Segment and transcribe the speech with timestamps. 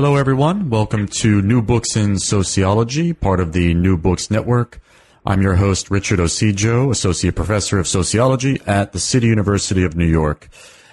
[0.00, 0.70] Hello, everyone.
[0.70, 4.80] Welcome to New Books in Sociology, part of the New Books Network.
[5.26, 10.06] I'm your host, Richard Ocejo, Associate Professor of Sociology at the City University of New
[10.06, 10.48] York.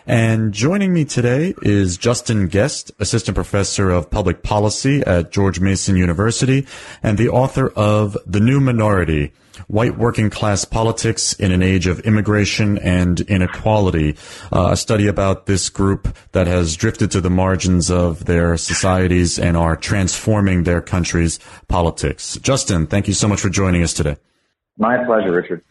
[0.05, 5.95] And joining me today is Justin Gest, Assistant Professor of Public Policy at George Mason
[5.95, 6.67] University
[7.01, 9.31] and the author of The New Minority,
[9.67, 14.15] White Working Class Politics in an Age of Immigration and Inequality,
[14.51, 19.39] uh, a study about this group that has drifted to the margins of their societies
[19.39, 22.37] and are transforming their country's politics.
[22.41, 24.17] Justin, thank you so much for joining us today.
[24.77, 25.63] My pleasure, Richard.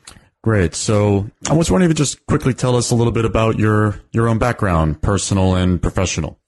[0.43, 0.75] Great.
[0.75, 4.01] So I was wondering if you just quickly tell us a little bit about your,
[4.13, 6.39] your own background, personal and professional.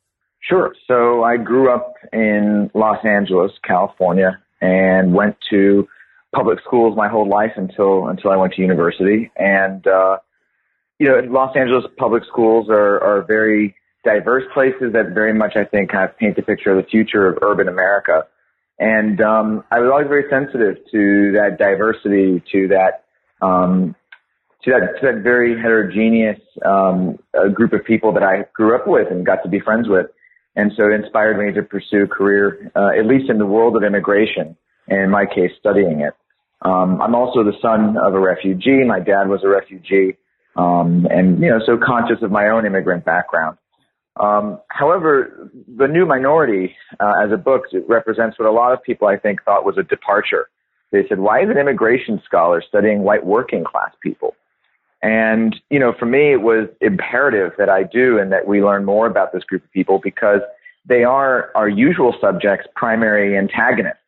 [0.40, 0.74] Sure.
[0.86, 5.88] So I grew up in Los Angeles, California, and went to
[6.34, 9.30] public schools my whole life until until I went to university.
[9.36, 10.18] And uh,
[10.98, 15.64] you know, Los Angeles public schools are are very diverse places that very much I
[15.64, 18.24] think kind of paint the picture of the future of urban America.
[18.78, 23.04] And um, I was always very sensitive to that diversity, to that
[23.44, 23.96] um,
[24.62, 27.18] to that to that very heterogeneous um,
[27.54, 30.06] group of people that I grew up with and got to be friends with.
[30.56, 33.76] And so it inspired me to pursue a career, uh, at least in the world
[33.76, 34.56] of immigration,
[34.88, 36.14] and in my case, studying it.
[36.62, 38.84] Um, I'm also the son of a refugee.
[38.84, 40.16] My dad was a refugee,
[40.56, 43.58] um, and you know, so conscious of my own immigrant background.
[44.18, 49.06] Um, however, the new minority, uh, as a book, represents what a lot of people
[49.06, 50.48] I think thought was a departure
[50.90, 54.34] they said, why is an immigration scholar studying white working class people?
[55.02, 58.84] And, you know, for me, it was imperative that I do and that we learn
[58.84, 60.40] more about this group of people because
[60.86, 63.98] they are our usual subjects' primary antagonists.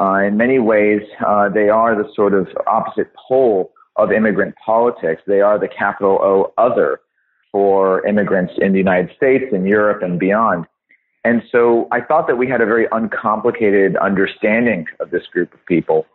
[0.00, 5.20] Uh, in many ways, uh, they are the sort of opposite pole of immigrant politics.
[5.26, 7.00] They are the capital O other
[7.52, 10.66] for immigrants in the United States, in Europe, and beyond.
[11.24, 15.64] And so I thought that we had a very uncomplicated understanding of this group of
[15.66, 16.06] people,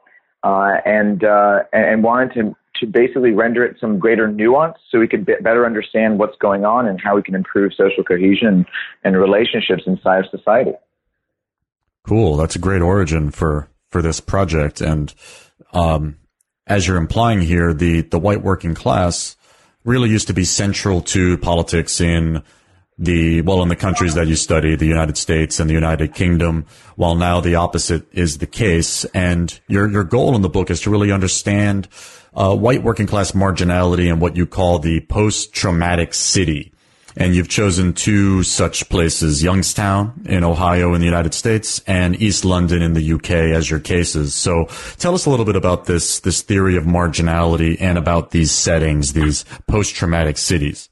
[0.43, 5.07] uh, and uh, and wanted to to basically render it some greater nuance so we
[5.07, 8.65] could better understand what's going on and how we can improve social cohesion
[9.03, 10.73] and relationships inside of society.
[12.05, 12.35] Cool.
[12.35, 15.15] That's a great origin for for this project, and
[15.71, 16.17] um,
[16.67, 19.37] as you're implying here, the the white working class
[19.85, 22.43] really used to be central to politics in
[22.97, 26.65] the, well, in the countries that you study, the United States and the United Kingdom,
[26.97, 29.05] while now the opposite is the case.
[29.13, 31.87] And your, your goal in the book is to really understand,
[32.33, 36.73] uh, white working class marginality and what you call the post-traumatic city.
[37.17, 42.43] And you've chosen two such places, Youngstown in Ohio in the United States and East
[42.43, 44.35] London in the UK as your cases.
[44.35, 44.65] So
[44.97, 49.13] tell us a little bit about this, this theory of marginality and about these settings,
[49.13, 50.89] these post-traumatic cities.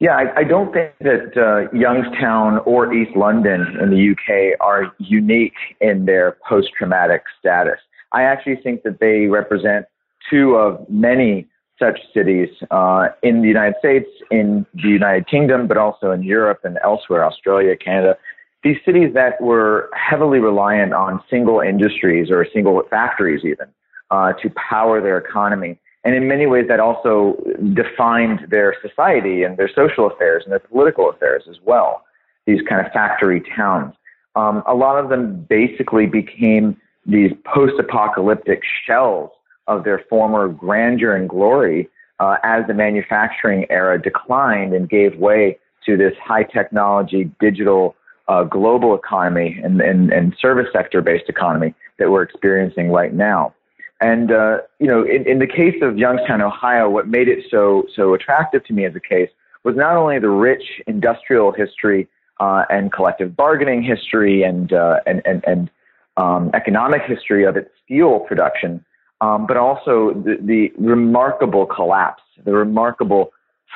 [0.00, 4.92] Yeah, I, I don't think that uh, Youngstown or East London in the UK are
[4.98, 7.80] unique in their post traumatic status.
[8.12, 9.86] I actually think that they represent
[10.30, 15.76] two of many such cities uh, in the United States, in the United Kingdom, but
[15.76, 18.16] also in Europe and elsewhere, Australia, Canada.
[18.64, 23.68] These cities that were heavily reliant on single industries or single factories, even,
[24.10, 27.36] uh, to power their economy and in many ways, that also
[27.74, 32.04] defined their society and their social affairs and their political affairs as well.
[32.46, 33.94] These kind of factory towns.
[34.36, 39.30] Um, a lot of them basically became these post-apocalyptic shells
[39.68, 41.88] of their former grandeur and glory
[42.18, 47.94] uh, as the manufacturing era declined and gave way to this high technology, digital,
[48.26, 53.54] uh, global economy and, and, and service sector based economy that we're experiencing right now.
[54.00, 57.84] And uh, you know, in, in the case of Youngstown, Ohio, what made it so
[57.96, 59.30] so attractive to me as a case
[59.64, 62.08] was not only the rich industrial history
[62.38, 65.70] uh, and collective bargaining history and uh, and and, and
[66.16, 68.84] um, economic history of its steel production,
[69.20, 73.32] um, but also the, the remarkable collapse, the remarkable,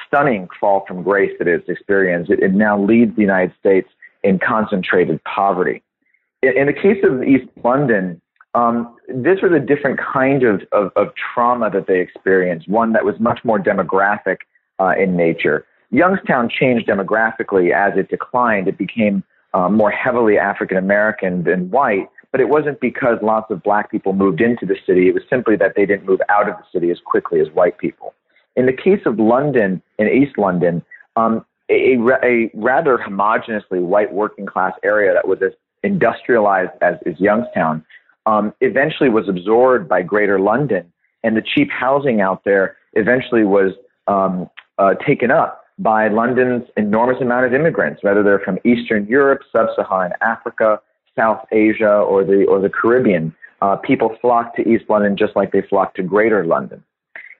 [0.07, 2.31] stunning fall from grace that it's experienced.
[2.31, 3.89] It, it now leads the United States
[4.23, 5.83] in concentrated poverty.
[6.43, 8.21] In, in the case of East London,
[8.55, 13.05] um, this was a different kind of, of, of, trauma that they experienced, one that
[13.05, 14.39] was much more demographic
[14.79, 15.65] uh, in nature.
[15.91, 18.69] Youngstown changed demographically as it declined.
[18.69, 19.25] It became
[19.55, 24.15] uh, more heavily African American than white, but it wasn't because lots of black people
[24.15, 25.07] moved into the city.
[25.07, 27.79] It was simply that they didn't move out of the city as quickly as white
[27.79, 28.15] people.
[28.57, 30.83] In the case of London, in East London,
[31.17, 35.53] um, a, a, rather homogeneously white working class area that was as
[35.83, 37.85] industrialized as is Youngstown
[38.27, 40.93] um, eventually was absorbed by Greater London,
[41.25, 43.73] and the cheap housing out there eventually was
[44.07, 44.49] um,
[44.79, 50.13] uh, taken up by London's enormous amount of immigrants, whether they're from Eastern Europe, Sub-Saharan
[50.21, 50.81] Africa,
[51.17, 53.35] South Asia, or the or the Caribbean.
[53.61, 56.83] Uh, people flocked to East London just like they flocked to Greater London.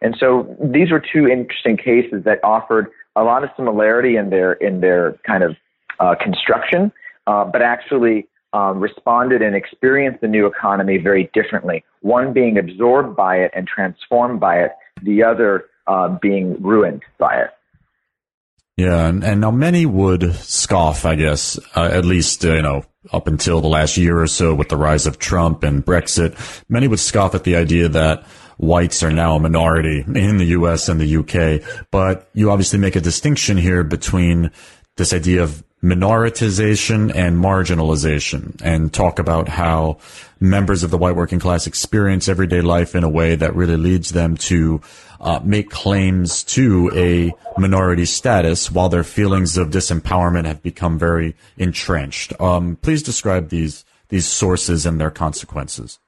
[0.01, 4.53] And so these were two interesting cases that offered a lot of similarity in their
[4.55, 5.57] in their kind of
[6.01, 6.93] uh, construction,
[7.27, 11.85] uh, but actually um, responded and experienced the new economy very differently.
[12.01, 14.73] One being absorbed by it and transformed by it,
[15.03, 17.51] the other uh, being ruined by it.
[18.77, 22.85] Yeah, and, and now many would scoff, I guess, uh, at least, uh, you know,
[23.13, 26.37] up until the last year or so with the rise of Trump and Brexit.
[26.69, 28.25] Many would scoff at the idea that
[28.59, 31.87] whites are now a minority in the US and the UK.
[31.91, 34.51] But you obviously make a distinction here between
[34.97, 39.99] this idea of minoritization and marginalization and talk about how
[40.39, 44.11] members of the white working class experience everyday life in a way that really leads
[44.11, 44.81] them to
[45.23, 51.37] uh, make claims to a minority status while their feelings of disempowerment have become very
[51.57, 52.39] entrenched.
[52.41, 55.99] Um, please describe these these sources and their consequences.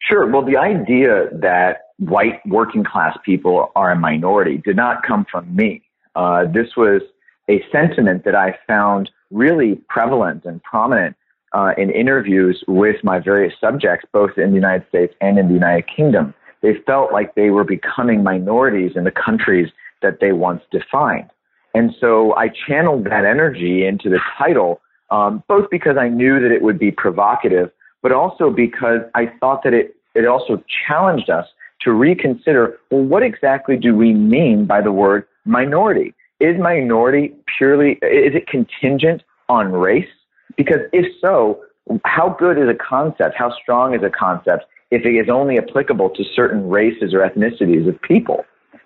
[0.00, 0.30] Sure.
[0.30, 5.54] Well, the idea that white working class people are a minority did not come from
[5.54, 5.82] me.
[6.14, 7.02] Uh, this was
[7.50, 11.16] a sentiment that I found really prevalent and prominent
[11.52, 15.54] uh, in interviews with my various subjects, both in the United States and in the
[15.54, 16.34] United Kingdom.
[16.62, 19.68] They felt like they were becoming minorities in the countries
[20.02, 21.30] that they once defined.
[21.74, 26.50] And so I channeled that energy into the title, um, both because I knew that
[26.50, 27.70] it would be provocative,
[28.02, 31.46] but also because I thought that it, it also challenged us
[31.82, 36.14] to reconsider well, what exactly do we mean by the word minority?
[36.40, 40.08] is minority purely, is it contingent on race?
[40.56, 41.60] Because if so,
[42.04, 43.36] how good is a concept?
[43.36, 47.88] How strong is a concept if it is only applicable to certain races or ethnicities
[47.88, 48.44] of people?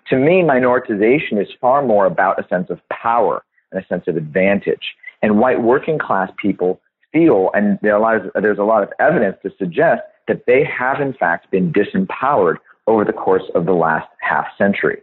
[0.09, 4.17] To me, minoritization is far more about a sense of power and a sense of
[4.17, 4.95] advantage.
[5.21, 8.89] And white working class people feel, and there a lot of, there's a lot of
[8.99, 12.57] evidence to suggest that they have in fact been disempowered
[12.87, 15.01] over the course of the last half century.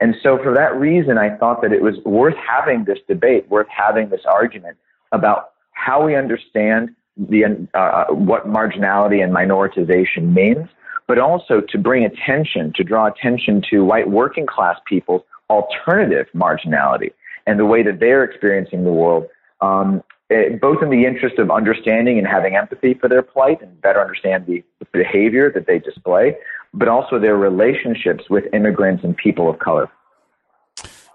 [0.00, 3.68] And so for that reason, I thought that it was worth having this debate, worth
[3.68, 4.76] having this argument
[5.12, 10.68] about how we understand the, uh, what marginality and minoritization means,
[11.06, 17.12] but also to bring attention, to draw attention to white working class people's alternative marginality
[17.46, 19.26] and the way that they're experiencing the world,
[19.60, 23.62] um, it, eh, both in the interest of understanding and having empathy for their plight
[23.62, 26.36] and better understand the behavior that they display,
[26.74, 29.88] but also their relationships with immigrants and people of color.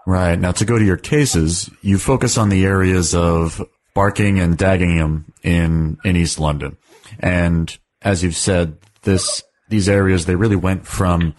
[0.08, 0.40] Right.
[0.40, 3.62] Now, to go to your cases, you focus on the areas of
[3.94, 6.78] Barking and Dagenham in, in East London.
[7.20, 11.36] And as you've said, this, these areas, they really went from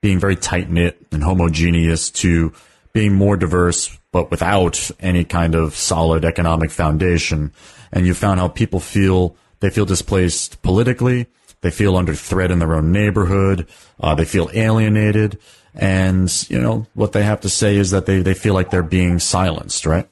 [0.00, 2.52] being very tight knit and homogeneous to
[2.92, 7.52] being more diverse, but without any kind of solid economic foundation.
[7.90, 11.26] And you found how people feel, they feel displaced politically,
[11.62, 13.66] they feel under threat in their own neighborhood.
[13.98, 15.38] Uh, they feel alienated.
[15.74, 18.82] And, you know, what they have to say is that they, they feel like they're
[18.82, 20.06] being silenced, right?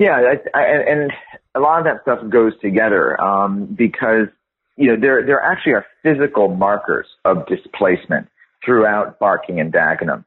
[0.00, 0.34] Yeah.
[0.52, 1.12] I, I, and
[1.58, 4.28] a lot of that stuff goes together, um, because,
[4.76, 8.28] you know, there, there actually are physical markers of displacement
[8.64, 10.24] throughout Barking and Dagenham.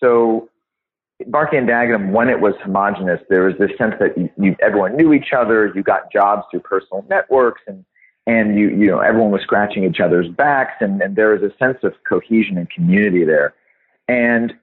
[0.00, 0.48] So
[1.26, 4.96] Barking and Dagenham, when it was homogenous, there was this sense that you, you, everyone
[4.96, 5.72] knew each other.
[5.74, 7.84] You got jobs through personal networks and
[8.26, 11.52] and you you know everyone was scratching each other's backs and, and there was a
[11.58, 13.52] sense of cohesion and community there
[14.08, 14.54] and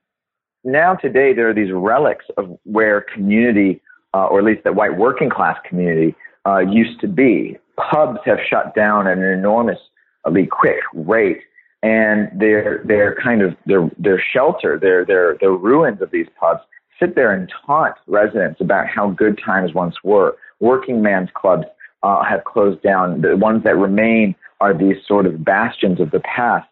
[0.63, 3.81] now today there are these relics of where community
[4.13, 8.39] uh, or at least the white working class community uh, used to be pubs have
[8.49, 11.41] shut down at an enormously quick rate
[11.81, 16.59] and they're they're kind of their their shelter their their the ruins of these pubs
[16.99, 21.63] sit there and taunt residents about how good times once were working man's clubs
[22.03, 23.21] uh, have closed down.
[23.21, 26.67] The ones that remain are these sort of bastions of the past.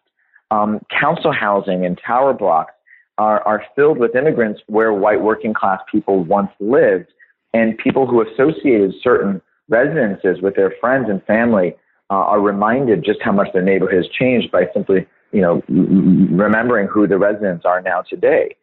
[0.50, 2.72] Um, council housing and tower blocks
[3.18, 7.08] are, are filled with immigrants where white working class people once lived,
[7.54, 11.74] and people who associated certain residences with their friends and family
[12.10, 16.88] uh, are reminded just how much their neighborhood has changed by simply, you know, remembering
[16.88, 18.56] who the residents are now today.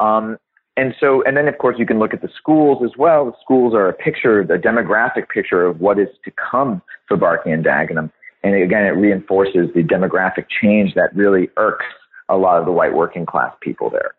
[0.00, 0.38] Um,
[0.76, 3.26] and so, and then of course you can look at the schools as well.
[3.26, 7.52] The schools are a picture, a demographic picture of what is to come for Barking
[7.52, 8.10] and Dagenham.
[8.42, 11.84] And again, it reinforces the demographic change that really irks
[12.28, 14.14] a lot of the white working class people there.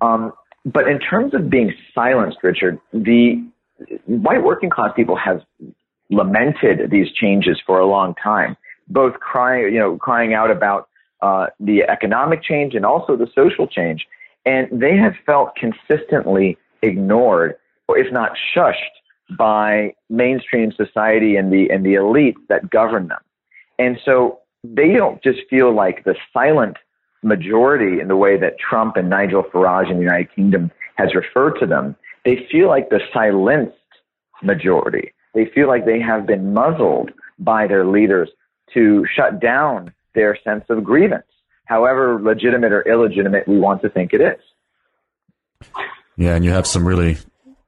[0.00, 0.32] Um,
[0.64, 3.44] but in terms of being silenced, Richard, the
[4.06, 5.42] white working class people have
[6.10, 8.56] lamented these changes for a long time,
[8.88, 10.88] both crying, you know, crying out about
[11.22, 14.06] uh, the economic change and also the social change.
[14.44, 17.56] And they have felt consistently ignored,
[17.88, 18.74] or if not shushed,
[19.36, 23.18] by mainstream society and the and the elites that govern them.
[23.78, 26.76] And so they don't just feel like the silent
[27.22, 31.58] majority in the way that Trump and Nigel Farage in the United Kingdom has referred
[31.58, 31.96] to them.
[32.26, 33.76] They feel like the silenced
[34.42, 35.14] majority.
[35.32, 38.28] They feel like they have been muzzled by their leaders
[38.74, 41.26] to shut down their sense of grievance,
[41.66, 45.70] however legitimate or illegitimate we want to think it is.
[46.16, 47.18] Yeah, and you have some really,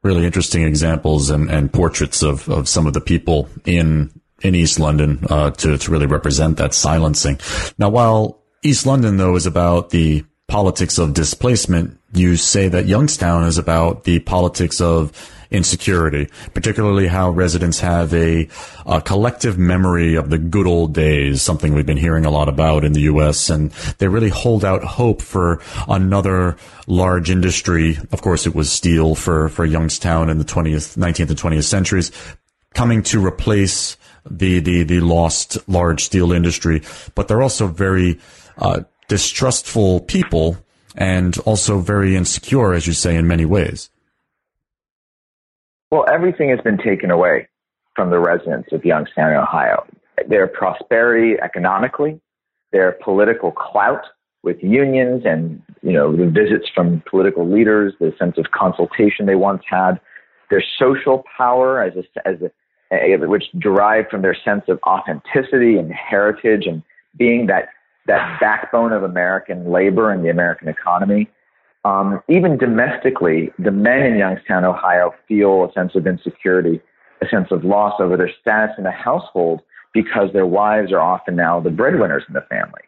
[0.03, 4.11] really interesting examples and, and portraits of, of some of the people in
[4.41, 7.39] in East London uh, to to really represent that silencing.
[7.79, 13.45] Now, while East London though is about the politics of displacement, you say that Youngstown
[13.45, 15.13] is about the politics of
[15.51, 18.49] insecurity, particularly how residents have a,
[18.87, 22.83] a, collective memory of the good old days, something we've been hearing a lot about
[22.83, 23.51] in the U.S.
[23.51, 27.99] And they really hold out hope for another large industry.
[28.11, 32.11] Of course, it was steel for, for Youngstown in the 20th, 19th and 20th centuries
[32.75, 33.97] coming to replace
[34.31, 36.83] the, the, the lost large steel industry,
[37.15, 38.19] but they're also very,
[38.59, 40.57] uh, distrustful people
[40.97, 43.91] and also very insecure, as you say, in many ways.
[45.91, 47.49] Well, everything has been taken away
[47.97, 49.87] from the residents of Youngstown, Ohio.
[50.29, 52.21] Their prosperity economically,
[52.73, 54.03] their political clout
[54.43, 59.35] with unions and, you know, the visits from political leaders, the sense of consultation they
[59.35, 59.99] once had,
[60.51, 65.93] their social power as a, as a, which derived from their sense of authenticity and
[65.93, 66.83] heritage and
[67.17, 67.69] being that,
[68.09, 71.29] that backbone of American labor and the American economy.
[71.85, 76.81] Um, even domestically, the men in Youngstown, Ohio feel a sense of insecurity,
[77.23, 79.63] a sense of loss over their status in the household
[79.95, 82.83] because their wives are often now the breadwinners in the family.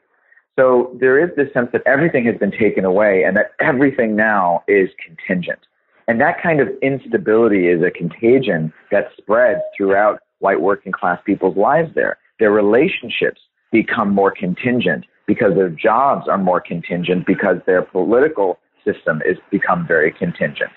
[0.59, 4.63] So there is this sense that everything has been taken away and that everything now
[4.69, 5.61] is contingent.
[6.09, 11.57] And that kind of instability is a contagion that spreads throughout white working class people's
[11.57, 12.19] lives there.
[12.41, 13.41] Their relationships
[13.73, 19.87] become more contingent because their jobs are more contingent because their political system is become
[19.87, 20.71] very contingent.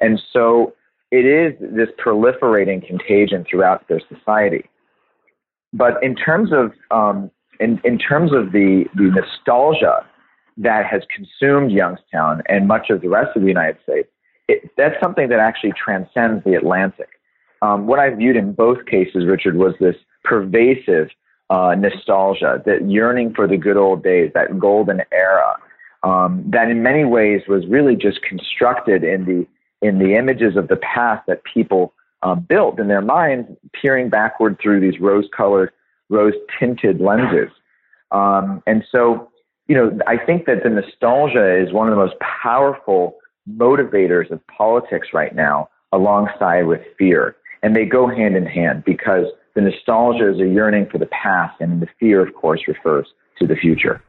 [0.00, 0.74] And so
[1.10, 4.68] it is this proliferating contagion throughout their society.
[5.72, 10.06] But in terms of um, in, in terms of the, the nostalgia
[10.58, 14.08] that has consumed Youngstown and much of the rest of the United States,
[14.48, 17.08] it, that's something that actually transcends the Atlantic.
[17.60, 21.08] Um, what I viewed in both cases, Richard, was this pervasive
[21.50, 25.56] uh, nostalgia, that yearning for the good old days, that golden era
[26.02, 29.46] um, that in many ways was really just constructed in the
[29.80, 34.58] in the images of the past that people uh, built in their minds, peering backward
[34.60, 35.70] through these rose-colored,
[36.08, 37.48] rose-tinted lenses.
[38.10, 39.30] Um, and so,
[39.68, 44.44] you know, I think that the nostalgia is one of the most powerful motivators of
[44.48, 49.26] politics right now, alongside with fear, and they go hand in hand because
[49.58, 53.08] the nostalgia is a yearning for the past, and the fear, of course, refers
[53.40, 54.00] to the future.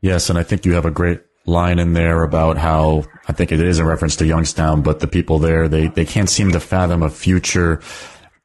[0.00, 3.50] Yes, and I think you have a great line in there about how I think
[3.50, 6.60] it is a reference to Youngstown, but the people there they they can't seem to
[6.60, 7.80] fathom a future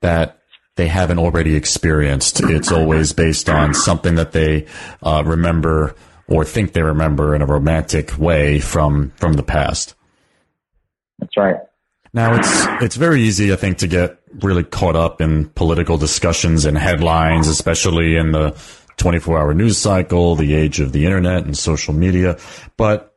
[0.01, 0.39] that
[0.75, 2.41] they haven't already experienced.
[2.41, 4.65] It's always based on something that they
[5.03, 5.95] uh, remember
[6.27, 9.93] or think they remember in a romantic way from from the past.
[11.19, 11.57] That's right.
[12.11, 16.65] Now it's it's very easy, I think, to get really caught up in political discussions
[16.65, 18.55] and headlines, especially in the
[18.97, 22.37] 24 hour news cycle, the age of the internet and social media.
[22.77, 23.13] But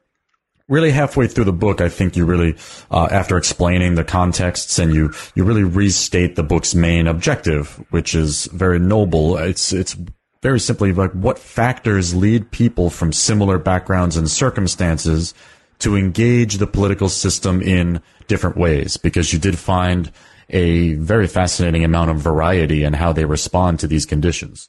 [0.69, 2.57] really halfway through the book, I think you really,
[2.91, 8.15] uh, after explaining the contexts and you, you really restate the book's main objective, which
[8.15, 9.37] is very noble.
[9.37, 9.97] It's, it's
[10.43, 15.35] very simply like what factors lead people from similar backgrounds and circumstances
[15.81, 20.13] to engage the political system in different ways because you did find
[20.51, 24.69] a very fascinating amount of variety in how they respond to these conditions.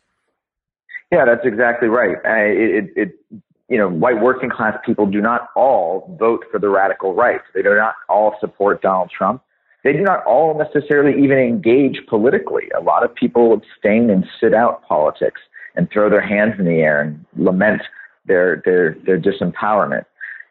[1.12, 2.18] Yeah, that's exactly right.
[2.24, 6.70] it, it, it, you know, white working class people do not all vote for the
[6.70, 7.42] radical right.
[7.54, 9.42] They do not all support Donald Trump.
[9.84, 12.70] They do not all necessarily even engage politically.
[12.78, 15.42] A lot of people abstain and sit out politics
[15.76, 17.82] and throw their hands in the air and lament
[18.26, 20.06] their their their disempowerment.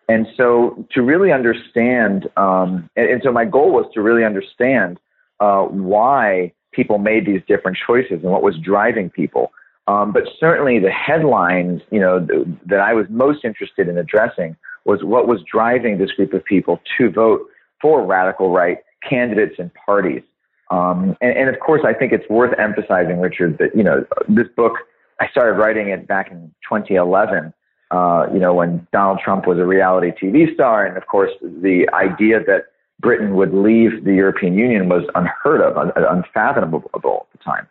[0.09, 4.99] And so, to really understand, um, and, and, so my goal was to really understand
[5.40, 9.52] uh, why people made these different choices and what was driving people.
[9.87, 14.56] Um, but certainly, the headlines, you know, th- that I was most interested in addressing
[14.85, 17.42] was what was driving this group of people to vote
[17.80, 18.78] for radical right
[19.09, 20.23] candidates and parties.
[20.70, 24.47] Um, and, and, of course, I think it's worth emphasizing, Richard, that you know this
[24.56, 24.75] book.
[25.18, 27.52] I started writing it back in 2011.
[27.90, 31.88] Uh, you know, when Donald Trump was a reality TV star, and of course, the
[31.92, 32.66] idea that
[33.00, 37.02] Britain would leave the European Union was unheard of, un- unfathomable at
[37.38, 37.66] the time.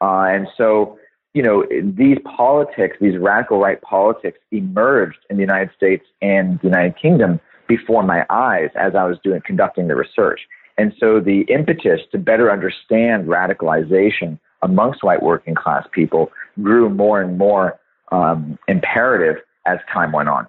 [0.00, 0.98] Uh, and so,
[1.34, 6.68] you know, these politics, these radical right politics, emerged in the United States and the
[6.68, 10.40] United Kingdom before my eyes as I was doing conducting the research.
[10.78, 16.30] And so the impetus to better understand radicalization amongst white working class people
[16.62, 17.78] grew more and more
[18.12, 20.46] um, imperative as time went on.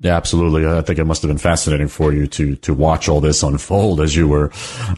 [0.00, 0.66] Yeah, absolutely.
[0.66, 4.00] I think it must have been fascinating for you to to watch all this unfold
[4.00, 4.50] as you were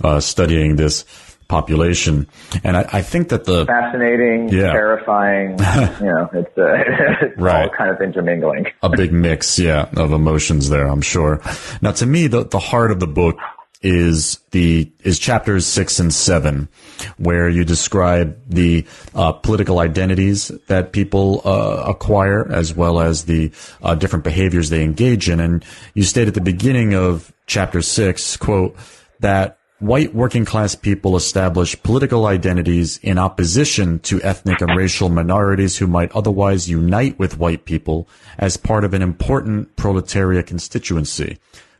[0.02, 1.05] uh, studying this
[1.49, 2.28] population.
[2.62, 4.71] And I, I, think that the fascinating, yeah.
[4.73, 5.50] terrifying,
[6.00, 6.75] you know, it's, uh,
[7.23, 7.62] it's right.
[7.62, 8.67] all kind of intermingling.
[8.83, 10.87] a big mix, yeah, of emotions there.
[10.87, 11.40] I'm sure.
[11.81, 13.38] Now, to me, the the heart of the book
[13.80, 16.68] is the is chapters six and seven,
[17.16, 23.52] where you describe the uh, political identities that people uh, acquire, as well as the
[23.82, 25.40] uh, different behaviors they engage in.
[25.40, 28.76] And you state at the beginning of chapter six, quote,
[29.20, 35.76] that white working class people establish political identities in opposition to ethnic and racial minorities
[35.76, 38.08] who might otherwise unite with white people
[38.38, 41.38] as part of an important proletariat constituency.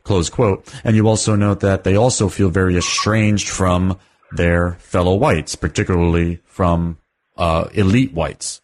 [0.09, 0.67] Close quote.
[0.83, 3.99] And you also note that they also feel very estranged from
[4.31, 6.97] their fellow whites, particularly from
[7.37, 8.59] uh, elite whites.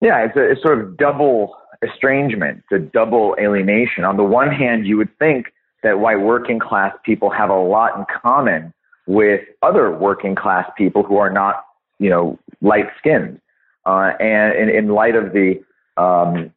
[0.00, 1.54] Yeah, it's a it's sort of double
[1.86, 4.02] estrangement, the double alienation.
[4.02, 5.52] On the one hand, you would think
[5.84, 8.74] that white working class people have a lot in common
[9.06, 11.64] with other working class people who are not,
[12.00, 13.40] you know, light skinned.
[13.86, 15.62] Uh, and in, in light of the
[15.96, 16.52] um,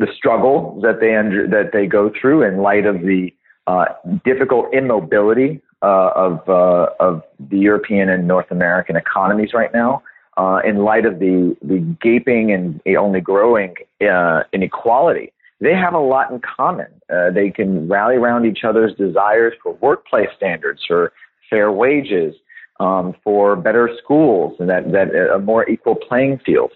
[0.00, 3.32] the struggle that they under, that they go through in light of the
[3.66, 3.84] uh,
[4.24, 10.02] difficult immobility uh, of uh, of the European and North American economies right now,
[10.38, 15.32] uh, in light of the the gaping and only growing uh, inequality.
[15.60, 16.88] They have a lot in common.
[17.12, 21.12] Uh, they can rally around each other's desires for workplace standards, for
[21.50, 22.34] fair wages,
[22.80, 26.72] um, for better schools, and that that a more equal playing field.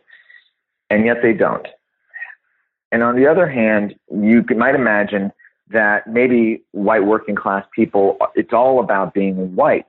[0.91, 1.67] And yet they don't.
[2.94, 5.33] And on the other hand, you might imagine
[5.68, 9.88] that maybe white working class people, it's all about being white.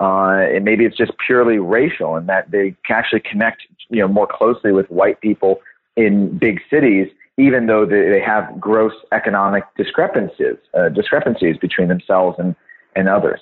[0.00, 4.08] Uh, and maybe it's just purely racial and that they can actually connect, you know,
[4.08, 5.60] more closely with white people
[5.96, 12.56] in big cities, even though they, have gross economic discrepancies, uh, discrepancies between themselves and,
[12.96, 13.40] and others.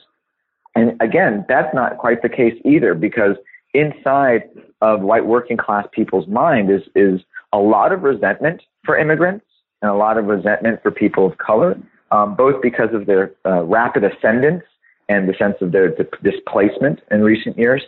[0.74, 3.36] And again, that's not quite the case either because
[3.72, 7.20] inside of white working class people's mind is, is
[7.52, 9.44] a lot of resentment for immigrants
[9.82, 11.78] and a lot of resentment for people of color,
[12.10, 14.62] um, both because of their uh, rapid ascendance
[15.08, 17.82] and the sense of their displacement in recent years.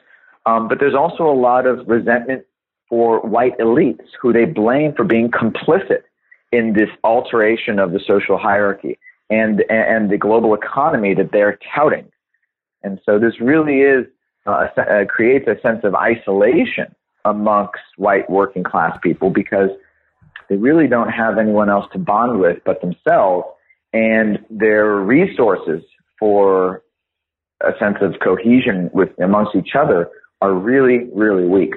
[0.47, 2.45] Um, but there's also a lot of resentment
[2.89, 6.03] for white elites who they blame for being complicit
[6.53, 12.11] in this alteration of the social hierarchy and, and the global economy that they're touting.
[12.83, 14.07] And so this really is,
[14.47, 16.95] uh, uh, creates a sense of isolation
[17.29, 19.71] amongst white working class people because
[20.49, 23.47] they really don't have anyone else to bond with but themselves,
[23.93, 25.83] and their resources
[26.19, 26.83] for
[27.61, 30.11] a sense of cohesion with amongst each other
[30.41, 31.75] are really, really weak.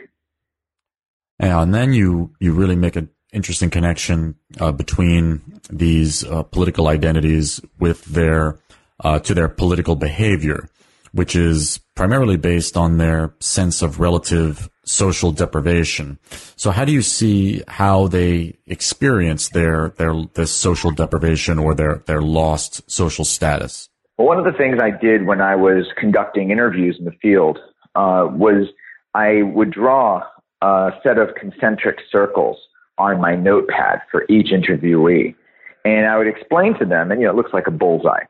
[1.39, 6.87] Yeah, and then you you really make an interesting connection uh, between these uh, political
[6.87, 8.59] identities with their
[8.99, 10.69] uh, to their political behavior,
[11.11, 16.17] which is primarily based on their sense of relative social deprivation.
[16.55, 22.03] So how do you see how they experience their their this social deprivation or their
[22.07, 23.89] their lost social status?
[24.17, 27.59] Well, one of the things I did when I was conducting interviews in the field
[27.95, 28.67] uh, was
[29.13, 30.23] I would draw
[30.61, 32.57] a set of concentric circles
[32.97, 35.33] on my notepad for each interviewee,
[35.85, 38.23] and I would explain to them, and you know, it looks like a bullseye,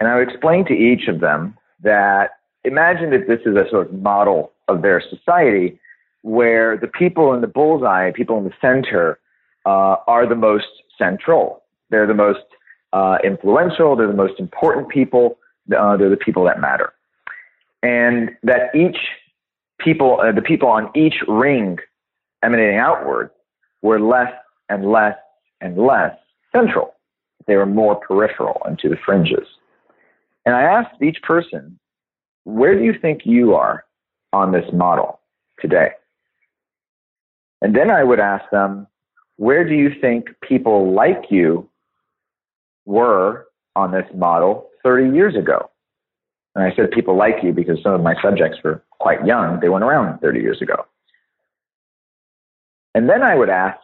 [0.00, 2.30] and I would explain to each of them that
[2.64, 5.78] imagine that this is a sort of model of their society
[6.26, 9.20] where the people in the bullseye, people in the center,
[9.64, 10.66] uh, are the most
[10.98, 11.62] central.
[11.90, 12.40] They're the most
[12.92, 13.94] uh, influential.
[13.94, 15.38] They're the most important people.
[15.76, 16.92] uh, they're the people that matter.
[17.84, 18.96] And that each
[19.78, 21.78] people, uh, the people on each ring
[22.42, 23.30] emanating outward
[23.82, 24.32] were less
[24.68, 25.16] and less
[25.60, 26.16] and less
[26.50, 26.94] central.
[27.46, 29.46] They were more peripheral and to the fringes.
[30.44, 31.78] And I asked each person,
[32.42, 33.84] where do you think you are
[34.32, 35.20] on this model
[35.60, 35.90] today?
[37.62, 38.86] And then I would ask them,
[39.36, 41.68] where do you think people like you
[42.84, 45.70] were on this model 30 years ago?
[46.54, 49.60] And I said people like you because some of my subjects were quite young.
[49.60, 50.86] They weren't around 30 years ago.
[52.94, 53.78] And then I would ask,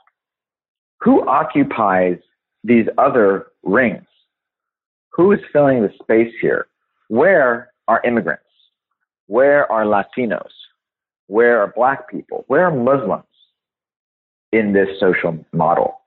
[1.01, 2.17] who occupies
[2.65, 4.07] these other rings?
[5.11, 6.67] Who is filling the space here?
[7.09, 8.45] Where are immigrants?
[9.27, 10.53] Where are Latinos?
[11.27, 12.45] Where are black people?
[12.47, 13.25] Where are Muslims
[14.53, 16.01] in this social model?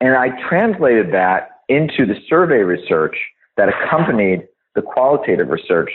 [0.00, 3.16] And I translated that into the survey research
[3.56, 5.90] that accompanied the qualitative research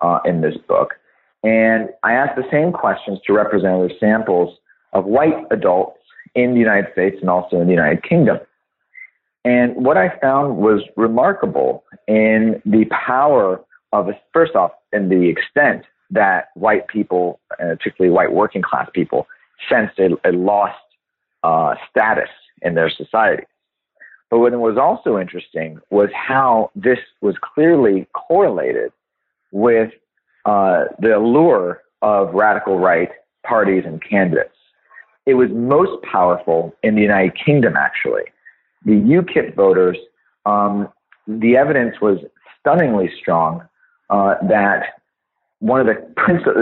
[0.00, 0.94] uh, in this book.
[1.42, 4.56] And I asked the same questions to representative samples
[4.92, 5.98] of white adults
[6.34, 8.38] in the United States and also in the United Kingdom.
[9.44, 13.60] And what I found was remarkable in the power
[13.92, 19.26] of, first off, in the extent that white people, uh, particularly white working class people,
[19.68, 20.78] sensed a, a lost
[21.42, 22.30] uh, status
[22.62, 23.44] in their society.
[24.30, 28.92] But what was also interesting was how this was clearly correlated
[29.50, 29.90] with
[30.44, 33.10] uh, the allure of radical right
[33.44, 34.54] parties and candidates.
[35.26, 38.22] It was most powerful in the United Kingdom, actually.
[38.84, 39.98] The UKIP voters,
[40.46, 40.88] um,
[41.26, 42.18] the evidence was
[42.60, 43.62] stunningly strong
[44.08, 45.00] uh, that
[45.58, 46.54] one of the principal,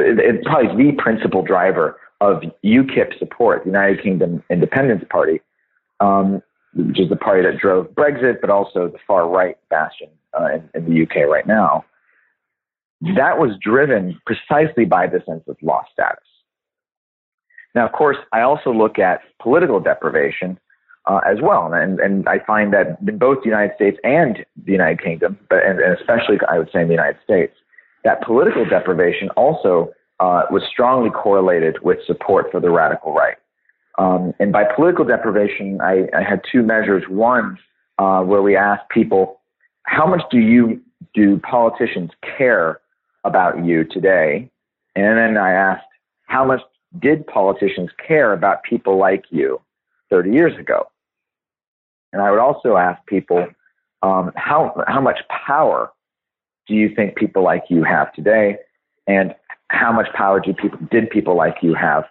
[0.45, 5.41] probably the principal driver of UKIP support, the United Kingdom Independence Party,
[6.01, 6.43] um,
[6.75, 10.69] which is the party that drove Brexit, but also the far right bastion uh, in,
[10.75, 11.85] in the UK right now.
[13.01, 16.25] That was driven precisely by the sense of lost status.
[17.75, 20.59] Now, of course, I also look at political deprivation
[21.07, 24.73] uh, as well, and, and I find that in both the United States and the
[24.73, 27.55] United Kingdom, but and, and especially I would say in the United States,
[28.05, 33.37] that political deprivation also uh, was strongly correlated with support for the radical right.
[33.99, 37.05] Um, and by political deprivation, I, I had two measures.
[37.09, 37.59] One,
[37.99, 39.41] uh, where we asked people,
[39.83, 40.81] how much do you
[41.15, 42.81] do politicians care
[43.25, 44.51] about you today?
[44.95, 45.87] And then I asked,
[46.27, 46.61] how much
[46.99, 49.61] did politicians care about people like you
[50.11, 50.89] 30 years ago?
[52.13, 53.47] And I would also ask people,
[54.03, 55.91] um, how, how much power
[56.67, 58.59] do you think people like you have today?
[59.07, 59.35] And
[59.71, 62.05] how much power do people, did people like you have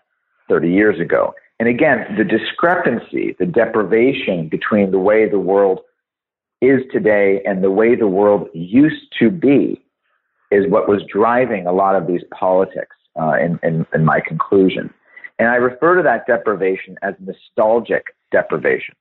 [0.49, 1.33] 30 years ago?
[1.59, 5.79] And again, the discrepancy, the deprivation between the way the world
[6.61, 9.83] is today and the way the world used to be
[10.51, 14.93] is what was driving a lot of these politics uh, in, in, in my conclusion.
[15.39, 18.95] And I refer to that deprivation as nostalgic deprivation.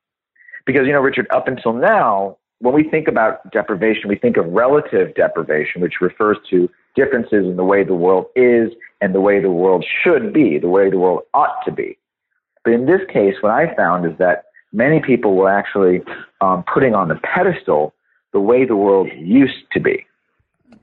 [0.66, 4.46] Because, you know, Richard, up until now, when we think about deprivation, we think of
[4.46, 9.40] relative deprivation, which refers to differences in the way the world is and the way
[9.40, 11.98] the world should be, the way the world ought to be.
[12.64, 16.00] But in this case, what I found is that many people were actually
[16.40, 17.94] um, putting on the pedestal
[18.32, 20.05] the way the world used to be.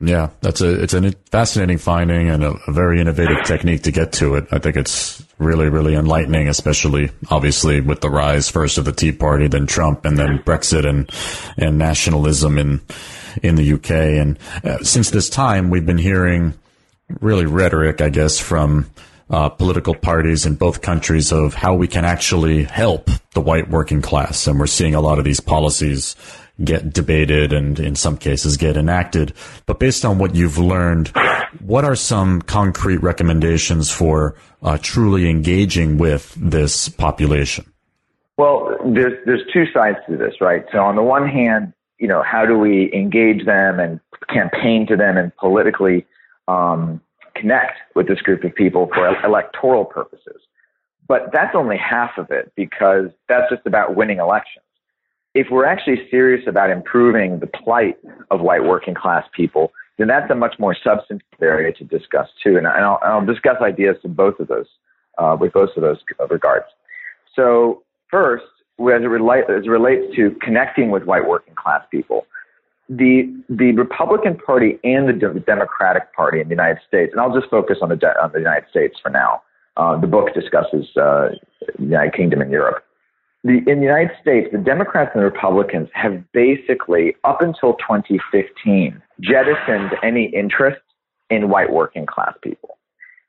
[0.06, 4.12] Yeah, that's a it's a fascinating finding and a, a, very innovative technique to get
[4.14, 4.48] to it.
[4.52, 9.14] I think it's really really enlightening, especially obviously with the rise first of the Tea
[9.14, 11.10] Party, then Trump, and then Brexit and
[11.58, 12.82] and nationalism in
[13.42, 13.92] in the UK.
[13.92, 16.54] And uh, since this time, we've been hearing
[17.22, 18.90] really rhetoric, I guess, from
[19.30, 24.02] uh, political parties in both countries of how we can actually help the white working
[24.02, 24.48] class.
[24.48, 26.18] And we're seeing a lot of these policies
[26.64, 29.34] get debated and in some cases get enacted.
[29.66, 31.10] But based on what you've learned,
[31.60, 37.72] what are some concrete recommendations for uh, truly engaging with this population?
[38.38, 40.66] Well, there's there's two sides to this, right?
[40.72, 44.96] So on the one hand, you know, how do we engage them and campaign to
[44.96, 46.06] them and politically
[46.48, 47.02] um,
[47.36, 50.42] connect with this group of people for electoral purposes.
[51.08, 54.63] But that's only half of it because that's just about winning elections.
[55.34, 57.98] If we're actually serious about improving the plight
[58.30, 62.58] of white working class people, then that's a much more substantive area to discuss too.
[62.58, 64.68] And I'll, I'll discuss ideas in both of those,
[65.18, 65.98] uh, with both of those
[66.30, 66.66] regards.
[67.36, 68.46] So first,
[68.80, 72.26] as it, as it relates to connecting with white working class people,
[72.90, 75.14] the the Republican Party and the
[75.46, 78.70] Democratic Party in the United States, and I'll just focus on the on the United
[78.70, 79.42] States for now.
[79.78, 81.30] Uh, the book discusses uh,
[81.78, 82.84] the United Kingdom and Europe.
[83.44, 89.02] The, in the United States, the Democrats and the Republicans have basically, up until 2015,
[89.20, 90.82] jettisoned any interest
[91.30, 92.78] in white working class people.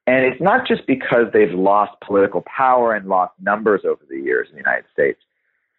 [0.07, 4.49] And it's not just because they've lost political power and lost numbers over the years
[4.51, 5.19] in the United States.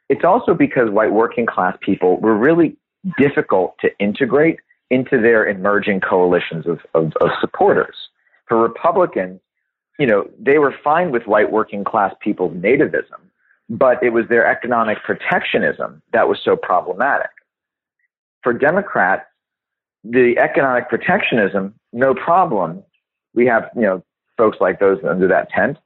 [0.10, 2.76] It's also because white working class people were really
[3.18, 7.96] difficult to integrate into their emerging coalitions of, of, of supporters.
[8.48, 9.40] For Republicans,
[10.00, 13.22] you know, they were fine with white working class people's nativism,
[13.70, 17.30] but it was their economic protectionism that was so problematic.
[18.44, 19.26] For Democrats,
[20.04, 22.84] the economic protectionism, no problem.
[23.34, 24.04] We have, you know,
[24.38, 25.78] folks like those under that tent,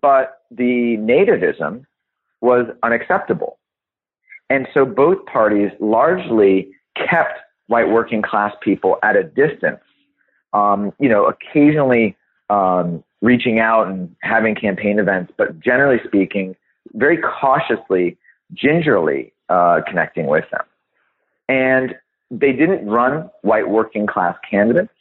[0.00, 1.84] but the nativism
[2.40, 3.58] was unacceptable.
[4.50, 9.80] And so both parties largely kept white working class people at a distance,
[10.52, 12.16] um, you know, occasionally
[12.50, 16.54] um, reaching out and having campaign events, but generally speaking,
[16.94, 18.16] very cautiously,
[18.52, 20.62] gingerly uh, connecting with them.
[21.48, 21.94] And
[22.30, 24.92] they didn't run white working class candidates.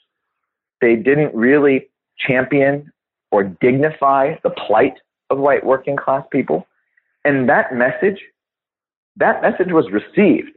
[0.82, 2.92] They didn't really champion
[3.32, 4.96] or dignify the plight
[5.30, 6.68] of white working class people.
[7.26, 8.22] And that message,
[9.16, 10.50] that message was received.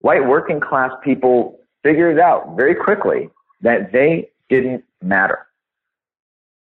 [0.00, 3.28] White working class people figured out very quickly
[3.60, 5.46] that they didn't matter.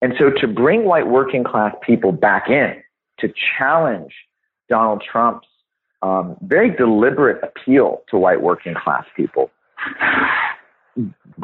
[0.02, 2.82] And so to bring white working class people back in
[3.20, 4.14] to challenge
[4.70, 5.48] Donald Trump's
[6.02, 9.52] um, very deliberate appeal to white working class people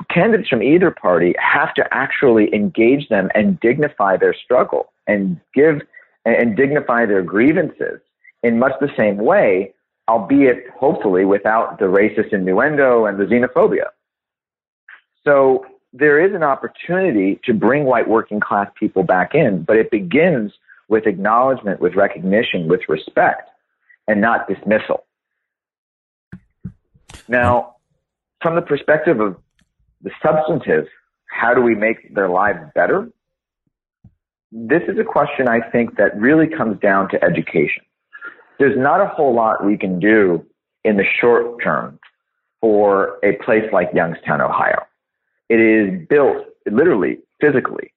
[0.09, 5.81] candidates from either party have to actually engage them and dignify their struggle and give
[6.25, 7.99] and dignify their grievances
[8.43, 9.73] in much the same way,
[10.07, 13.87] albeit hopefully without the racist innuendo and the xenophobia.
[15.25, 19.89] So there is an opportunity to bring white working class people back in, but it
[19.89, 20.51] begins
[20.89, 23.49] with acknowledgement, with recognition, with respect,
[24.07, 25.05] and not dismissal.
[27.27, 27.75] Now,
[28.41, 29.37] from the perspective of
[30.01, 30.87] the substantive,
[31.27, 33.09] how do we make their lives better?
[34.51, 37.83] This is a question I think that really comes down to education.
[38.57, 40.43] There's not a whole lot we can do
[40.83, 41.99] in the short term
[42.59, 44.87] for a place like Youngstown, Ohio.
[45.49, 47.93] It is built, literally, physically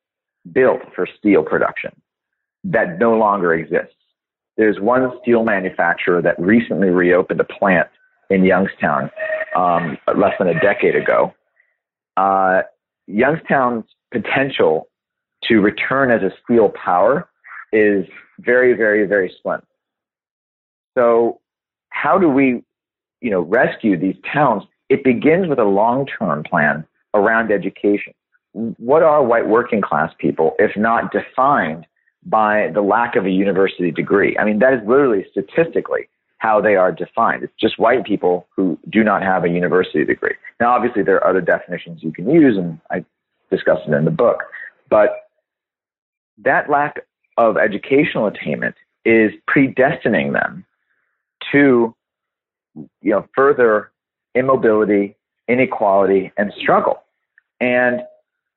[0.52, 1.92] built for steel production
[2.64, 3.94] that no longer exists.
[4.56, 7.88] There's one steel manufacturer that recently reopened a plant
[8.30, 9.10] in Youngstown
[9.56, 11.34] um, less than a decade ago.
[12.16, 12.62] Uh,
[13.06, 14.88] Youngstown's potential
[15.44, 17.28] to return as a steel power
[17.72, 18.06] is
[18.38, 19.60] very, very, very slim.
[20.96, 21.40] So,
[21.88, 22.62] how do we,
[23.20, 24.62] you know, rescue these towns?
[24.88, 28.12] It begins with a long-term plan around education.
[28.52, 31.86] What are white working class people if not defined
[32.24, 34.36] by the lack of a university degree?
[34.38, 36.08] I mean, that is literally statistically
[36.38, 37.44] how they are defined.
[37.44, 40.34] It's just white people who do not have a university degree.
[40.58, 43.04] Now, obviously, there are other definitions you can use, and I
[43.50, 44.42] discuss it in the book.
[44.90, 45.28] But
[46.38, 47.00] that lack
[47.36, 50.64] of educational attainment is predestining them
[51.52, 51.94] to,
[52.74, 53.90] you know, further
[54.34, 55.16] immobility,
[55.48, 57.02] inequality, and struggle.
[57.60, 58.02] And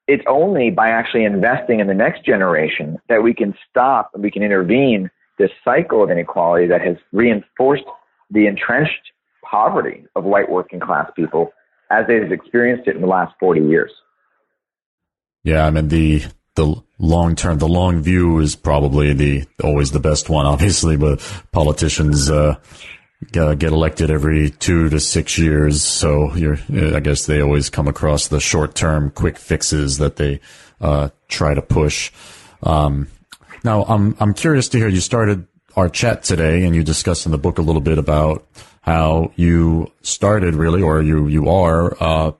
[0.07, 4.31] it's only by actually investing in the next generation that we can stop and we
[4.31, 7.83] can intervene this cycle of inequality that has reinforced
[8.31, 9.11] the entrenched
[9.43, 11.51] poverty of white working class people
[11.91, 13.91] as they've experienced it in the last 40 years.
[15.43, 16.23] Yeah, I mean the
[16.55, 20.97] the long term, the long view is probably the always the best one, obviously.
[20.97, 22.55] But politicians uh,
[23.31, 28.39] get elected every two to six years, so I guess they always come across the
[28.39, 30.39] short term quick fixes that they
[30.81, 32.11] uh, try to push.
[32.63, 33.07] Um,
[33.63, 34.87] now, I'm I'm curious to hear.
[34.87, 38.45] You started our chat today, and you discussed in the book a little bit about
[38.81, 42.31] how you started, really, or you you are uh,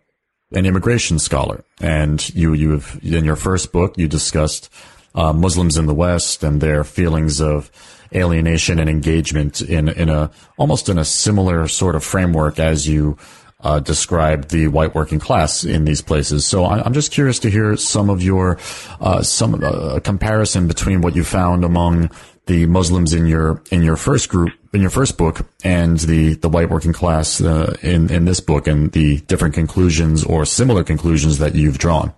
[0.51, 4.71] an immigration scholar, and you you've in your first book you discussed
[5.15, 7.71] uh, Muslims in the West and their feelings of
[8.13, 13.17] alienation and engagement in in a almost in a similar sort of framework as you
[13.61, 16.45] uh, describe the white working class in these places.
[16.45, 18.59] So I'm just curious to hear some of your
[19.01, 22.11] uh, some uh, comparison between what you found among
[22.45, 26.49] the Muslims in your in your first group in your first book and the the
[26.49, 31.39] white working class uh, in in this book and the different conclusions or similar conclusions
[31.39, 32.13] that you've drawn.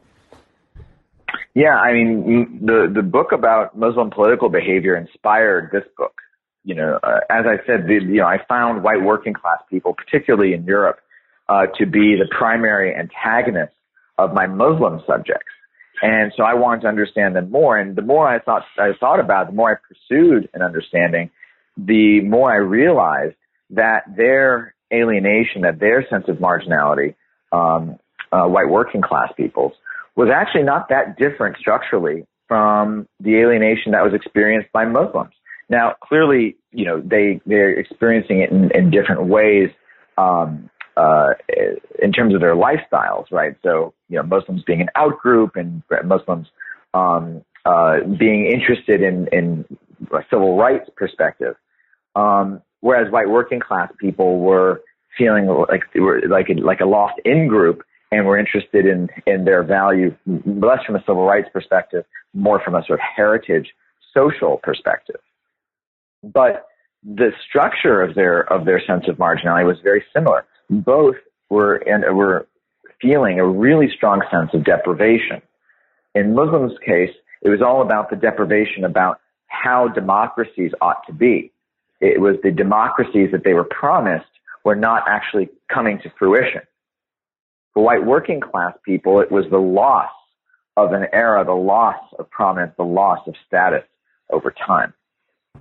[1.64, 6.14] Yeah, I mean the the book about Muslim political behavior inspired this book.
[6.64, 9.96] You know, uh, as I said, the, you know, I found white working class people,
[9.96, 11.00] particularly in Europe,
[11.50, 13.74] uh, to be the primary antagonist
[14.20, 15.54] of my Muslim subjects.
[16.04, 17.76] And so I wanted to understand them more.
[17.76, 21.32] And the more I thought I thought about, it, the more I pursued an understanding.
[21.78, 23.36] the more I realized
[23.72, 27.16] that their alienation, that their sense of marginality,
[27.52, 27.98] um,
[28.32, 29.74] uh, white working class peoples,
[30.18, 35.34] was actually not that different structurally from the alienation that was experienced by Muslims.
[35.70, 39.70] Now, clearly, you know, they, they're experiencing it in, in different ways,
[40.18, 41.30] um, uh,
[42.02, 43.56] in terms of their lifestyles, right?
[43.64, 46.48] So, you know, Muslims being an out group and Muslims,
[46.94, 49.66] um, uh, being interested in, in
[50.12, 51.56] a civil rights perspective.
[52.16, 54.82] Um, whereas white working class people were
[55.18, 59.46] feeling like they were like like a lost in group and we're interested in, in
[59.46, 60.16] their value,
[60.46, 63.74] less from a civil rights perspective, more from a sort of heritage
[64.14, 65.20] social perspective.
[66.24, 66.68] But
[67.04, 70.46] the structure of their of their sense of marginality was very similar.
[70.70, 71.16] Both
[71.50, 72.48] were and were
[73.02, 75.42] feeling a really strong sense of deprivation.
[76.16, 81.52] In Muslims' case, it was all about the deprivation about how democracies ought to be.
[82.02, 84.26] It was the democracies that they were promised
[84.64, 86.62] were not actually coming to fruition.
[87.78, 90.10] For white working class people, it was the loss
[90.78, 93.84] of an era, the loss of prominence, the loss of status
[94.32, 94.96] over time.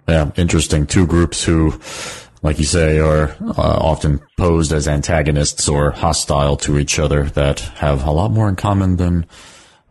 [0.09, 0.87] Yeah, interesting.
[0.87, 1.79] Two groups who,
[2.41, 7.61] like you say, are uh, often posed as antagonists or hostile to each other that
[7.61, 9.27] have a lot more in common than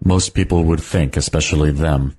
[0.03, 2.17] most people would think, especially them.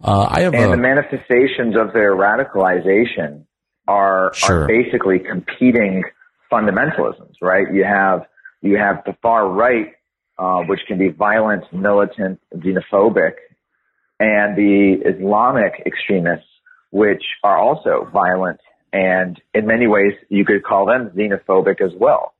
[0.00, 3.46] Uh, I have and a, the manifestations of their radicalization
[3.88, 4.62] are, Sure.
[4.62, 6.04] are basically competing
[6.52, 7.66] fundamentalisms, right?
[7.74, 8.26] You have
[8.64, 9.94] you have the far right,
[10.38, 13.34] uh, which can be violent, militant, xenophobic,
[14.18, 16.48] and the Islamic extremists,
[16.90, 18.60] which are also violent
[18.94, 22.32] and in many ways you could call them xenophobic as well.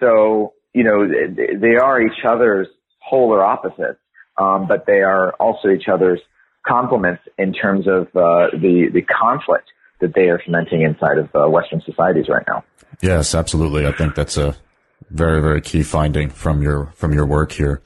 [0.00, 2.68] So you know they- are each other's
[3.08, 4.00] polar opposites,
[4.38, 6.20] um, but they are also each other's
[6.66, 9.68] complements in terms of uh, the the conflict
[10.00, 12.64] that they are fomenting inside of uh, Western societies right now.
[13.02, 13.86] Yes, absolutely.
[13.86, 14.56] I think that's a
[15.08, 17.82] very, very key finding from your from your work here.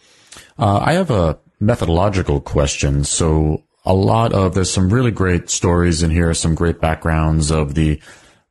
[0.58, 3.04] Uh, I have a methodological question.
[3.04, 7.74] So a lot of there's some really great stories in here, some great backgrounds of
[7.74, 8.00] the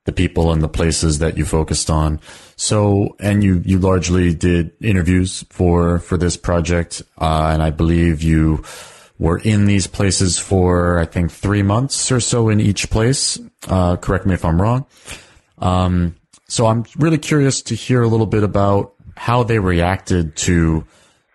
[0.05, 2.19] the people and the places that you focused on.
[2.55, 8.21] So, and you you largely did interviews for for this project, uh, and I believe
[8.21, 8.63] you
[9.17, 13.39] were in these places for I think three months or so in each place.
[13.67, 14.85] Uh, correct me if I'm wrong.
[15.59, 16.15] Um,
[16.53, 20.85] so I'm really curious to hear a little bit about how they reacted to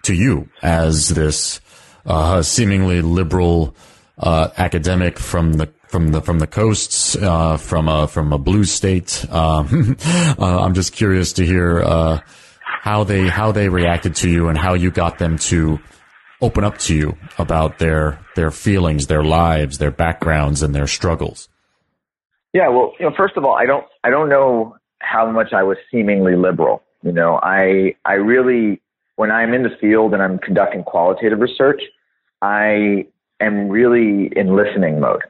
[0.05, 1.61] to you as this
[2.07, 3.75] uh, seemingly liberal
[4.17, 8.63] uh, academic from the from the from the coasts uh, from a from a blue
[8.63, 9.27] state.
[9.29, 9.97] Um,
[10.39, 12.21] I'm just curious to hear uh,
[12.61, 15.81] how they how they reacted to you and how you got them to
[16.41, 21.49] open up to you about their their feelings, their lives, their backgrounds, and their struggles.
[22.53, 25.63] Yeah, well, you know, first of all, I don't I don't know how much I
[25.63, 26.83] was seemingly liberal.
[27.03, 28.81] You know, I I really
[29.17, 31.83] when I'm in the field and I'm conducting qualitative research,
[32.43, 33.07] I
[33.41, 35.23] am really in listening mode.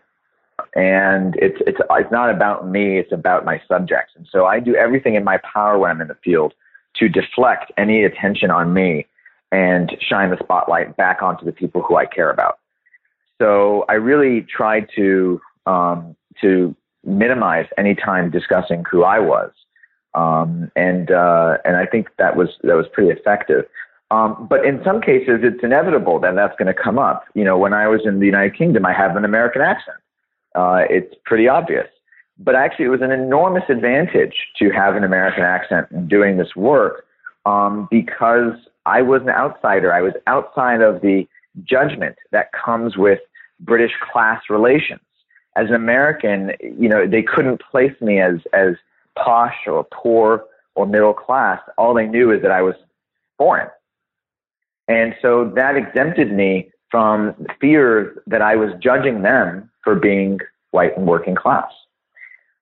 [0.75, 4.13] And it's it's it's not about me, it's about my subjects.
[4.17, 6.55] And so I do everything in my power when I'm in the field
[6.97, 9.07] to deflect any attention on me
[9.53, 12.59] and shine the spotlight back onto the people who I care about.
[13.41, 19.51] So I really tried to um, to minimize any time discussing who I was,
[20.15, 23.65] um, and uh, and I think that was that was pretty effective.
[24.11, 27.25] Um, but in some cases, it's inevitable that that's going to come up.
[27.35, 29.99] You know, when I was in the United Kingdom, I have an American accent.
[30.55, 31.87] Uh, it's pretty obvious.
[32.39, 36.55] But actually, it was an enormous advantage to have an American accent in doing this
[36.57, 37.05] work
[37.45, 38.55] um, because
[38.87, 39.93] I was an outsider.
[39.93, 41.27] I was outside of the
[41.65, 43.19] judgment that comes with
[43.61, 45.01] British class relations.
[45.59, 48.75] As an American, you know, they couldn't place me as as
[49.17, 50.45] posh or poor
[50.77, 51.61] or middle class.
[51.77, 52.77] All they knew is that I was
[53.37, 53.69] foreign.
[54.87, 60.39] And so that exempted me from fear that I was judging them for being
[60.71, 61.71] white and working class.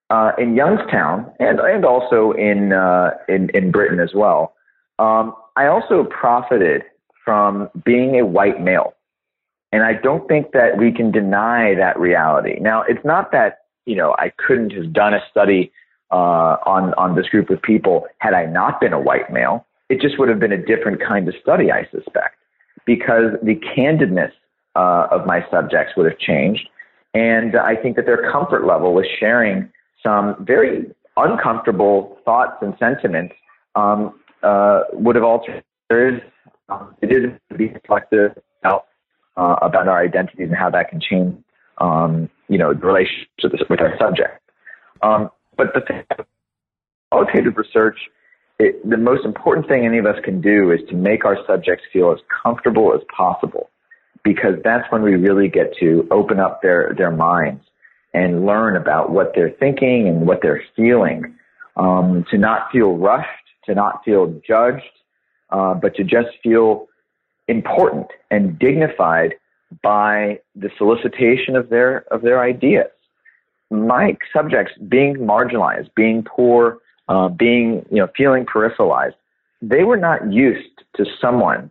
[0.08, 4.54] Uh, in Youngstown and and also in uh, in in Britain as well,
[4.98, 6.84] um, I also profited
[7.24, 8.94] from being a white male,
[9.72, 12.58] and I don't think that we can deny that reality.
[12.60, 15.72] Now, it's not that you know I couldn't have done a study
[16.10, 19.66] uh, on on this group of people had I not been a white male.
[19.88, 22.36] It just would have been a different kind of study, I suspect,
[22.84, 24.32] because the candidness
[24.74, 26.68] uh, of my subjects would have changed,
[27.14, 29.70] and I think that their comfort level with sharing
[30.02, 30.86] some very
[31.16, 33.34] uncomfortable thoughts and sentiments
[33.74, 35.62] um, uh, would have altered.
[35.88, 36.20] There is,
[36.68, 38.86] um, it is to be reflective about,
[39.36, 41.36] uh, about our identities and how that can change,
[41.78, 44.40] um, you know, the relationship with our subject.
[45.02, 46.04] Um, but the thing,
[47.10, 47.98] qualitative research,
[48.58, 51.84] it, the most important thing any of us can do is to make our subjects
[51.92, 53.68] feel as comfortable as possible,
[54.24, 57.62] because that's when we really get to open up their their minds
[58.14, 61.34] and learn about what they're thinking and what they're feeling.
[61.76, 63.28] Um, to not feel rushed,
[63.66, 64.82] to not feel judged,
[65.50, 66.88] uh, but to just feel
[67.48, 69.34] important and dignified
[69.82, 72.90] by the solicitation of their of their ideas.
[73.70, 76.78] My subjects being marginalized, being poor,
[77.08, 79.14] uh, being you know feeling peripheralized,
[79.62, 81.70] they were not used to someone,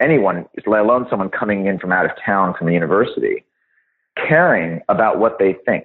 [0.00, 3.44] anyone, let alone someone coming in from out of town from a university,
[4.16, 5.84] caring about what they think.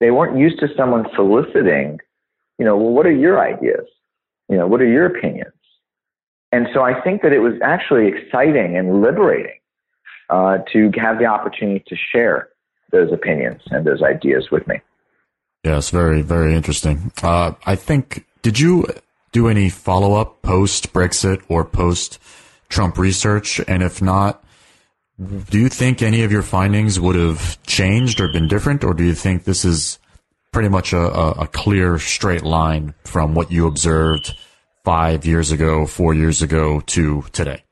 [0.00, 1.98] They weren't used to someone soliciting,
[2.58, 3.86] you know, well, what are your ideas?
[4.48, 5.52] You know, what are your opinions?
[6.52, 9.58] And so I think that it was actually exciting and liberating
[10.28, 12.50] uh, to have the opportunity to share
[12.90, 14.80] those opinions and those ideas with me.
[15.64, 17.10] Yes, very, very interesting.
[17.22, 18.86] Uh, I think, did you
[19.32, 22.18] do any follow up post Brexit or post
[22.68, 23.60] Trump research?
[23.66, 24.44] And if not,
[25.18, 28.84] do you think any of your findings would have changed or been different?
[28.84, 29.98] Or do you think this is
[30.52, 34.34] pretty much a, a, a clear straight line from what you observed
[34.84, 37.62] five years ago, four years ago to today?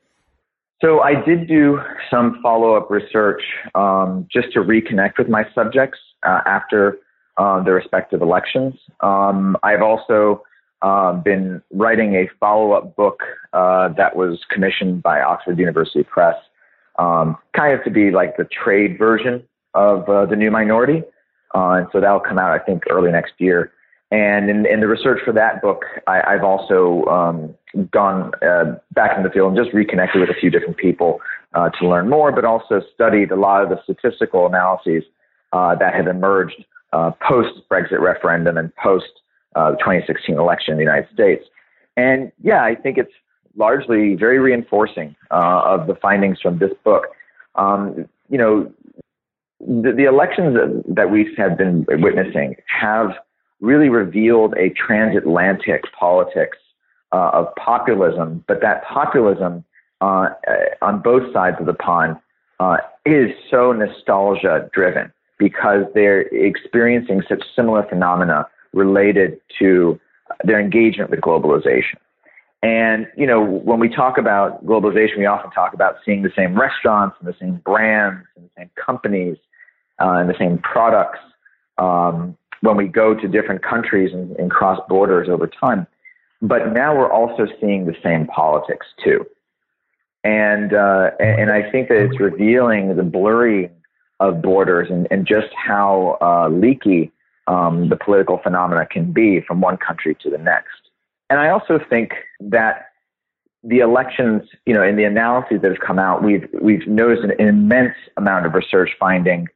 [0.82, 1.78] So I did do
[2.10, 3.42] some follow up research
[3.74, 6.98] um, just to reconnect with my subjects uh, after
[7.36, 8.74] uh, the respective elections.
[9.00, 10.42] Um, I've also
[10.82, 13.20] uh, been writing a follow up book
[13.52, 16.36] uh, that was commissioned by Oxford University Press,
[16.98, 19.42] um, kind of to be like the trade version
[19.74, 21.02] of uh, the new minority.
[21.54, 23.72] Uh, and so that'll come out, I think, early next year.
[24.10, 27.54] And in, in the research for that book, I, have also um,
[27.92, 31.20] gone uh, back in the field and just reconnected with a few different people
[31.54, 35.04] uh, to learn more, but also studied a lot of the statistical analyses
[35.52, 39.20] uh, that have emerged uh, post Brexit referendum and post
[39.54, 41.44] uh, 2016 election in the United States.
[41.96, 43.12] And yeah, I think it's
[43.56, 47.04] largely very reinforcing uh, of the findings from this book.
[47.54, 48.72] Um, you know,
[49.60, 53.10] the, the elections that, that we have been witnessing have
[53.60, 56.58] really revealed a transatlantic politics
[57.12, 59.64] uh, of populism, but that populism
[60.00, 60.30] uh,
[60.80, 62.16] on both sides of the pond
[62.58, 69.98] uh, is so nostalgia driven because they're experiencing such similar phenomena related to
[70.44, 71.96] their engagement with globalization.
[72.62, 76.58] And, you know, when we talk about globalization, we often talk about seeing the same
[76.60, 79.38] restaurants and the same brands and the same companies
[79.98, 81.18] uh, and the same products
[81.78, 85.86] um, when we go to different countries and, and cross borders over time.
[86.42, 89.26] But now we're also seeing the same politics too.
[90.24, 93.70] And, uh, and I think that it's revealing the blurring
[94.20, 97.10] of borders and, and just how uh, leaky
[97.46, 100.90] um, the political phenomena can be from one country to the next.
[101.30, 102.86] And I also think that
[103.62, 107.32] the elections, you know, in the analyses that have come out, we've we've noticed an,
[107.38, 109.48] immense amount of research finding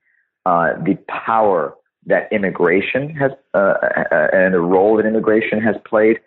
[0.46, 1.74] uh, the power
[2.06, 3.74] that immigration has uh,
[4.10, 6.20] uh, and the role that immigration has played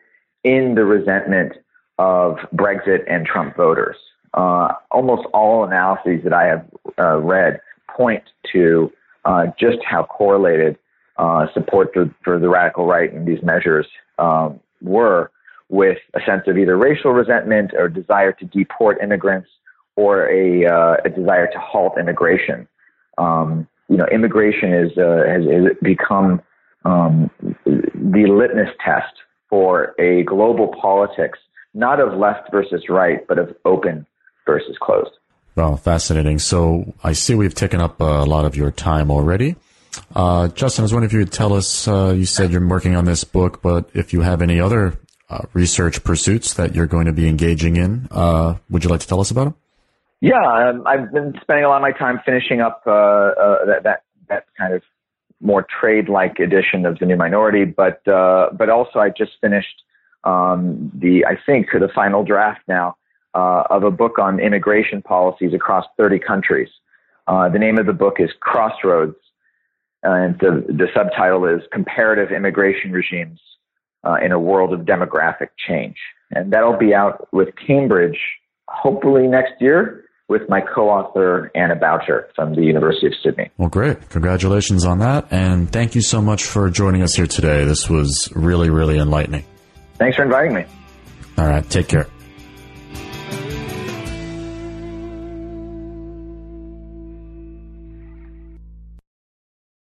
[0.43, 1.53] in the resentment
[1.99, 3.97] of Brexit and Trump voters.
[4.33, 6.65] Uh, almost all analyses that I have
[6.99, 7.59] uh, read
[7.95, 8.23] point
[8.53, 8.91] to
[9.25, 10.77] uh, just how correlated
[11.17, 13.87] uh, support for, for, the radical right and these measures
[14.19, 15.31] um, were
[15.69, 19.49] with a sense of either racial resentment or desire to deport immigrants
[19.95, 20.63] or a,
[21.03, 22.67] a desire to halt immigration.
[23.17, 26.41] Um, you know, immigration is uh, has, has, become
[26.85, 27.29] um,
[27.65, 29.13] the litmus test
[29.49, 31.39] for a global politics,
[31.73, 34.05] not of left versus right, but of open
[34.45, 35.11] versus closed.
[35.55, 36.39] Well, fascinating.
[36.39, 39.55] So I see we've taken up a lot of your time already.
[40.15, 42.95] Uh, Justin, I was wondering if you would tell us, uh, you said you're working
[42.95, 47.07] on this book, but if you have any other uh, research pursuits that you're going
[47.07, 49.55] to be engaging in, uh, would you like to tell us about them?
[50.21, 53.83] Yeah, um, I've been spending a lot of my time finishing up uh, uh, that,
[53.83, 54.81] that that kind of
[55.39, 59.83] more trade-like edition of the New Minority, but uh, but also I just finished
[60.23, 62.97] um, the I think the final draft now
[63.35, 66.69] uh, of a book on immigration policies across 30 countries.
[67.27, 69.17] Uh, the name of the book is Crossroads,
[70.01, 73.39] and the the subtitle is Comparative Immigration Regimes
[74.03, 75.97] uh, in a World of Demographic Change,
[76.31, 78.17] and that'll be out with Cambridge
[78.67, 83.49] hopefully next year with my co-author Anna Boucher from the University of Sydney.
[83.57, 84.09] Well, great.
[84.09, 85.27] Congratulations on that.
[85.31, 87.63] And thank you so much for joining us here today.
[87.63, 89.45] This was really, really enlightening.
[89.95, 90.65] Thanks for inviting me.
[91.37, 91.67] All right.
[91.69, 92.07] Take care.